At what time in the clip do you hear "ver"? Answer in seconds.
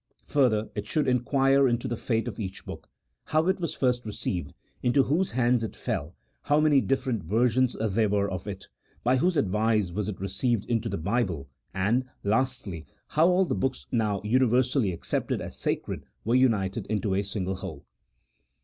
7.23-7.47